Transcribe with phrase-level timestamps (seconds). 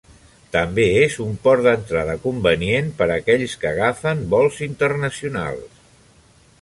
[0.53, 5.87] També és un port d'entrada convenient per aquells que agafen vols internacionals.